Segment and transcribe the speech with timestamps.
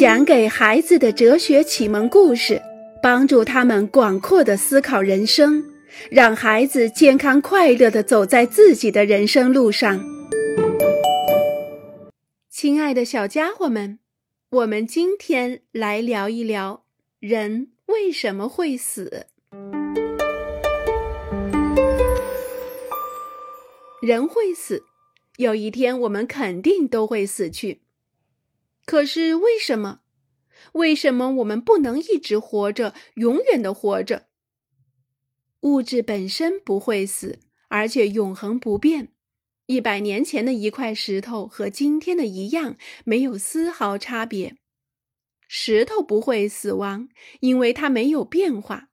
[0.00, 2.62] 讲给孩子的哲学启蒙故事，
[3.02, 5.62] 帮助他们广阔的思考人生，
[6.10, 10.02] 让孩子健康快乐的走在自己的人生路上。
[12.48, 13.98] 亲爱的小家伙们，
[14.48, 16.84] 我们今天来聊一聊
[17.18, 19.26] 人为什么会死。
[24.00, 24.82] 人会死，
[25.36, 27.82] 有一天我们肯定都会死去。
[28.90, 30.00] 可是为什么？
[30.72, 34.26] 为什么我们不能一直活着，永远的活着？
[35.60, 39.12] 物质本身不会死，而且永恒不变。
[39.66, 44.56] 一百年前的一块石头和今天的一样，没有丝毫差别。
[45.46, 48.88] 石头不会死亡，因为它没有变化；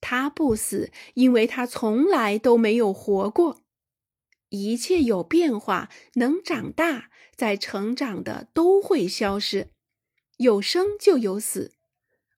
[0.00, 3.64] 它不死，因为它从来都没有活过。
[4.50, 9.68] 一切有变化、能长大、在成长的都会消失，
[10.38, 11.74] 有生就有死，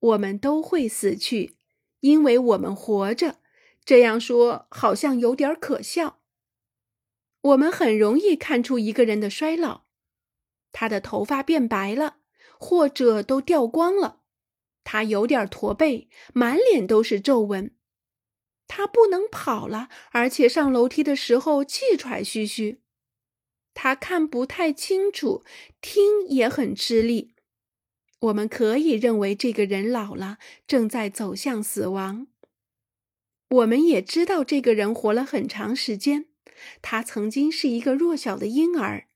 [0.00, 1.56] 我们都会死去，
[2.00, 3.36] 因为我们活着。
[3.84, 6.20] 这样说好像有点可笑。
[7.40, 9.84] 我们很容易看出一个人的衰老，
[10.72, 12.18] 他的头发变白了，
[12.58, 14.20] 或者都掉光了，
[14.84, 17.74] 他有点驼背，满脸都是皱纹。
[18.68, 22.82] 他不能跑了，而且上楼梯的时候气喘吁吁。
[23.82, 25.42] 他看不太清楚，
[25.80, 27.32] 听也很吃力。
[28.18, 32.26] 我们可以认为这个人老了，正在走向死亡。
[33.48, 36.26] 我们也知道这个人活了很长时间。
[36.82, 39.06] 他曾经是一个弱小的婴儿，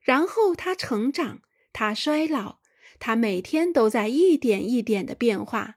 [0.00, 1.42] 然后他成长，
[1.74, 2.60] 他衰老，
[2.98, 5.76] 他每天都在一点一点的变化。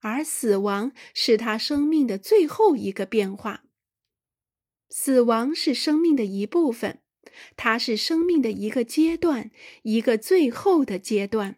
[0.00, 3.62] 而死亡是他生命的最后一个变化。
[4.88, 7.03] 死亡是生命的一部分，
[7.56, 9.50] 它是生命的一个阶段，
[9.82, 11.56] 一个最后的阶段。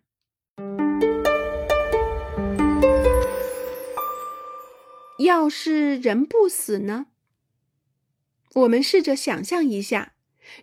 [5.21, 7.07] 要是人不死呢？
[8.55, 10.13] 我们试着想象一下，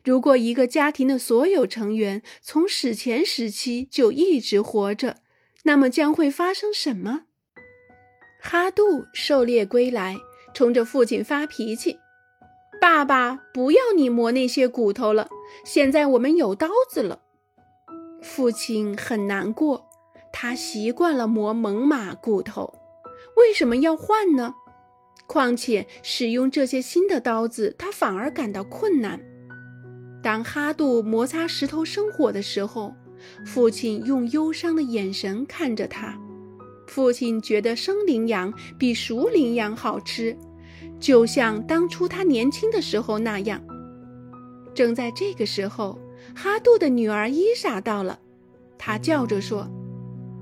[0.03, 5.17] 如果一个家庭的所有成员从史前时期就一直活着，
[5.63, 7.25] 那么将会发生什么？
[8.41, 10.17] 哈杜狩猎归来，
[10.53, 11.97] 冲着父亲发脾气
[12.81, 15.29] ：“爸爸，不要你磨那些骨头了，
[15.65, 17.19] 现在我们有刀子了。”
[18.21, 19.85] 父亲很难过，
[20.31, 22.73] 他习惯了磨猛犸骨头，
[23.37, 24.53] 为什么要换呢？
[25.27, 29.19] 况且使用这些新的刀子，他反而感到困难。
[30.21, 32.93] 当哈杜摩擦石头生火的时候，
[33.45, 36.17] 父亲用忧伤的眼神看着他。
[36.87, 40.37] 父亲觉得生羚羊比熟羚羊好吃，
[41.03, 43.61] 就像当初他年轻的时候那样。
[44.73, 45.99] 正在这个时候，
[46.33, 48.17] 哈杜的女儿伊莎到了，
[48.77, 49.69] 她叫着说：“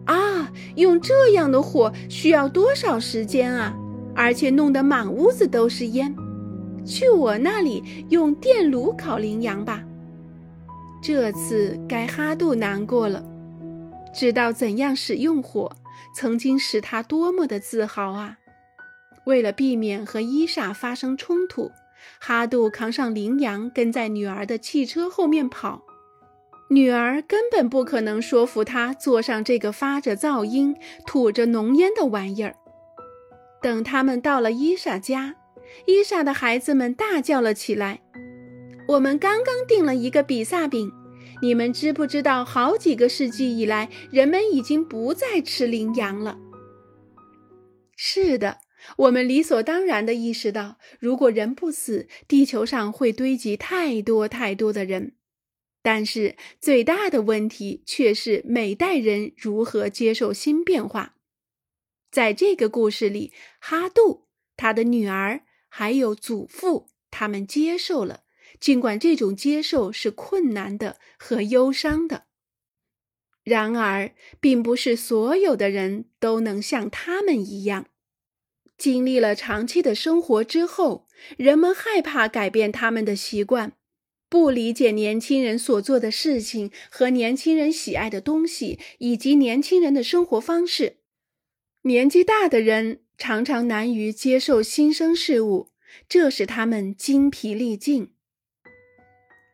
[0.06, 3.76] 啊，用这样的火需要多少时间啊？
[4.16, 6.16] 而且弄得满屋子都是烟。
[6.86, 9.84] 去我那里用电炉烤羚羊吧。”
[11.02, 13.26] 这次该哈杜难过了，
[14.14, 15.76] 知道怎样使用火。
[16.16, 18.38] 曾经使他多么的自豪啊！
[19.26, 21.72] 为了避免和伊莎发生冲突，
[22.20, 25.84] 哈杜扛上羚羊，跟在女儿的汽车后面跑。
[26.70, 32.56] 女儿根本不可能说服他坐上这个发着噪音、吐着浓烟的玩意儿。
[33.62, 35.36] 等他们到了伊莎家，
[35.86, 38.02] 伊莎的孩子们大叫了起来
[38.88, 40.92] ：“我们刚刚订了一个比萨饼。”
[41.44, 46.38] 你们知不知道，好几个世纪以来，人们已经不再吃羚羊了？
[47.98, 48.58] 是的，
[48.98, 55.16] 我们理所当然地意识到，如果人不死，地球上会堆积太多太多的人。
[55.82, 61.16] 但是，最大的问题却是每代人如何接受新变化。
[62.12, 68.24] 在这个故事里，哈杜、他的女儿还有祖父，他们接受了。
[68.60, 72.26] 尽管这种接受是困难的和忧伤的，
[73.44, 77.88] 然而，并不是所有的人都能像他们一样，
[78.82, 81.06] 经历了长期的生活之后，
[81.38, 83.74] 人们害怕改变他们的习惯，
[84.28, 90.98] 不理解年轻人所做的事情和年轻人喜爱的东西，以及年轻人的生活方式。
[91.84, 95.70] 年纪大的人常常难于接受新生事物，
[96.10, 98.14] 这使他们精疲力尽。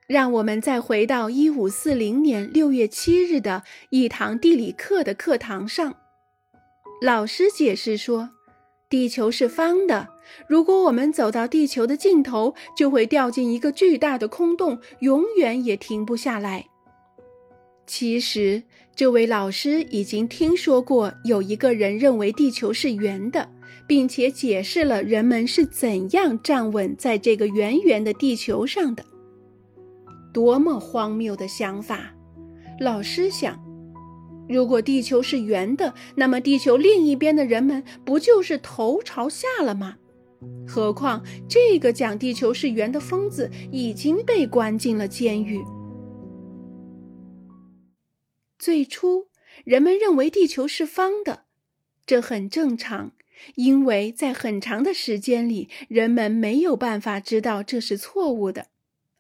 [0.08, 5.98] 让我们再回到一五四零年六月七日的一堂地理课的课堂上，
[7.02, 8.37] 老师解释说，
[8.90, 10.08] 地球是方的。
[10.48, 16.66] 如果我们走到地球的尽头，就会掉进一个巨大的空洞，永远也停不下来。
[17.86, 18.64] 其实，
[18.96, 23.50] 这位老师已经听说过有一个人认为地球是圆的，
[23.88, 29.06] 并且解释了人们是怎样站稳在这个圆圆的地球上的。
[30.34, 32.14] 多么荒谬的想法！
[32.80, 33.58] 老师想，
[34.50, 39.98] 如果地球是圆的，那么地球另一边的人们不就是头朝下了吗？
[40.68, 45.60] 何况这个讲地球是圆的疯子已经被关进了监狱。
[48.60, 49.28] 最初，
[49.64, 51.46] 人们认为地球是方的，
[52.06, 53.12] 这很正常，
[53.56, 58.68] 因为在很长的时间里，人们没有办法知道这是错误的。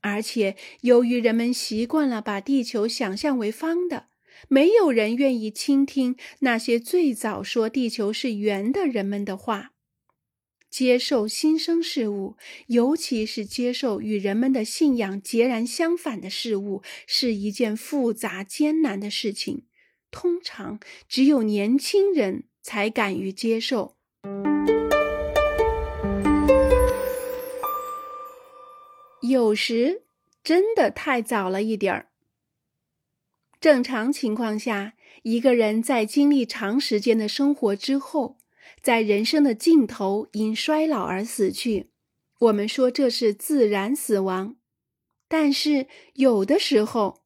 [0.01, 4.05] 而且，由于人们习惯了把地球想象为方的，
[4.47, 9.71] 没有人愿意倾听那些最早说地球是圆的人们的话。
[10.69, 12.35] 接受新生事物，
[12.67, 19.65] 尤其是接受与人们的信仰截然相反的事物，是一件复杂艰难的事情。
[20.11, 23.95] 通常，只有年轻人才敢于接受。
[29.21, 30.03] 有时，
[30.43, 32.09] 真的太早了一点儿。
[33.59, 34.93] 正常情况下，
[35.23, 38.37] 一个人在经历长时间的生活之后。
[38.81, 41.89] 在人生的尽头因衰老而死去，
[42.39, 44.55] 我们说这是自然死亡。
[45.27, 47.21] 但是有的时候，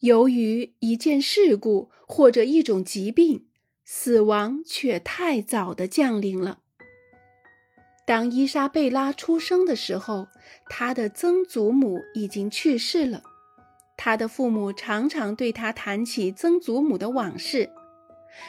[0.00, 3.46] 由于一件事故或者一种疾病，
[3.84, 6.60] 死亡却太早的降临了。
[8.06, 10.28] 当伊莎贝拉出生的时候，
[10.68, 13.22] 她的曾祖母已经去世了。
[14.02, 17.68] 他的父母常常对他谈起曾祖母的往事。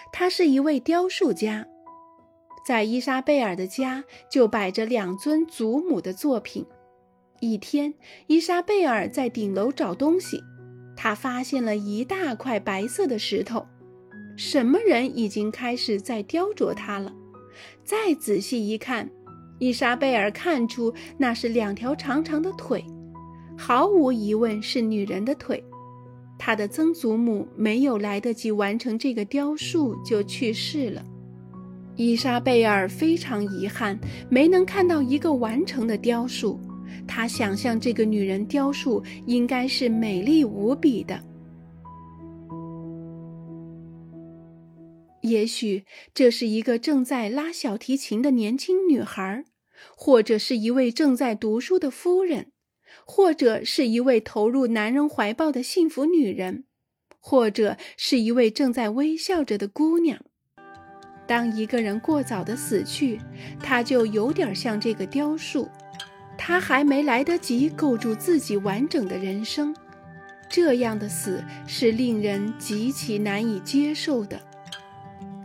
[0.09, 1.67] 他是一位雕塑家。
[2.65, 6.65] 在伊莎贝尔的家就摆着两尊祖母的作品。
[7.41, 7.93] 一天，
[8.27, 10.41] 伊莎贝尔在顶楼找东西，
[10.95, 13.67] 她发现了一大块白色的石头。
[14.37, 17.11] 什么人已经开始在雕琢它了？
[17.83, 19.09] 再仔细一看，
[19.59, 22.85] 伊莎贝尔看出那是两条长长的腿，
[23.57, 25.63] 毫无疑问是女人的腿。
[26.37, 31.05] 她的曾祖母没有来得及完成这个雕塑就去世了。
[31.95, 33.99] 伊莎贝尔非常遗憾，
[34.29, 36.59] 没能看到一个完成的雕塑。
[37.07, 41.21] 她想象这个女人雕塑应该是美丽无比的。
[45.21, 49.45] 也许这是一个正在拉小提琴的年轻女孩，
[49.95, 52.51] 或者是一位正在读书的夫人，
[53.05, 56.65] 或者是一位投入男人怀抱的幸福女人，
[57.19, 60.19] 或者是一位正在微笑着的姑娘。
[61.27, 63.19] 当一个人过早的死去，
[63.59, 65.69] 他就有点像这个雕塑，
[66.37, 69.73] 他还没来得及构筑自己完整的人生。
[70.49, 74.37] 这样的死是令人极其难以接受的。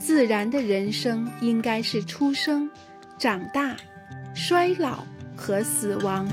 [0.00, 2.69] 自然的人生应该是出生、
[3.16, 3.76] 长大、
[4.34, 5.04] 衰老
[5.37, 6.26] 和死亡。